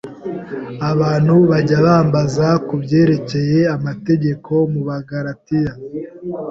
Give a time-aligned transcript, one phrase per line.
[0.91, 5.73] Abantu bajya bambaza ku byerekeye amategeko mu Bagalatiya.